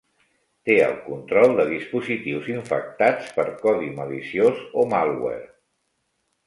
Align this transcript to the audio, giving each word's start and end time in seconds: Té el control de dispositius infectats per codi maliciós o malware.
Té 0.69 0.77
el 0.85 0.95
control 1.09 1.53
de 1.59 1.65
dispositius 1.73 2.49
infectats 2.55 3.31
per 3.37 3.47
codi 3.63 3.95
maliciós 4.03 4.67
o 4.85 4.89
malware. 4.97 5.49